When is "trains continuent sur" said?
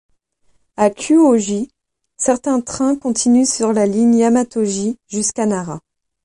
2.59-3.71